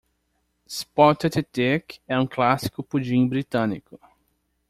[0.65, 3.99] Spotted dick é um clássico pudim britânico.